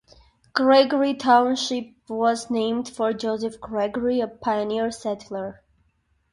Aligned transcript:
Gregory 0.53 1.13
Township 1.13 1.93
was 2.09 2.49
named 2.49 2.89
for 2.89 3.13
Joseph 3.13 3.59
Gregory, 3.61 4.19
a 4.19 4.27
pioneer 4.27 4.89
settler. 4.89 5.61